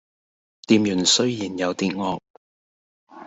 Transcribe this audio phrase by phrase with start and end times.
[0.65, 2.19] 店員雖然有啲惡